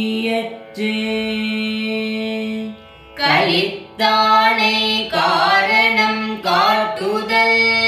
களித்தானை 3.14 5.06
காரணம் 5.08 6.41
காட்டுதல். 6.41 7.83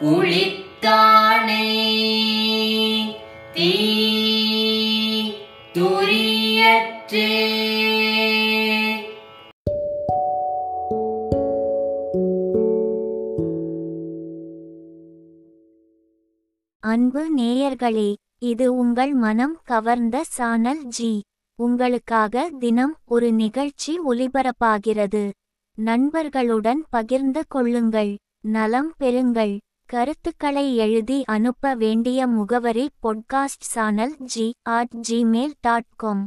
குளித்த 0.00 0.65
தானே 0.80 1.66
தீ 3.52 3.72
துரியற்றே. 5.72 7.34
அன்பு 16.80 17.34
நேயர்களே 17.36 18.14
இது 18.38 18.74
உங்கள் 18.74 19.12
மனம் 19.12 19.60
கவர்ந்த 19.64 20.24
சானல் 20.24 20.84
ஜி. 20.84 21.22
உங்களுக்காக 21.54 22.50
தினம் 22.58 22.96
ஒரு 23.04 23.32
நிகழ்ச்சி 23.32 23.98
ஒலிபரப்பாகிறது 24.08 25.30
நண்பர்களுடன் 25.74 26.84
பகிர்ந்து 26.90 27.44
கொள்ளுங்கள். 27.48 28.16
நலம் 28.40 28.94
பெறுங்கள். 29.00 29.58
கருத்துக்களை 29.88 30.64
எழுதி 30.76 31.18
அனுப்ப 31.26 31.74
வேண்டிய 31.74 32.26
முகவரி 32.26 32.86
podcast 33.02 33.66
channel 33.66 34.14
G 34.24 34.46
at 34.70 34.94
Gmail 35.08 35.54
dot 35.60 35.90
com 35.96 36.24